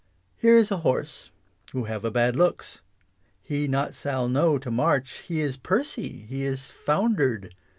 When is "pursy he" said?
5.57-6.41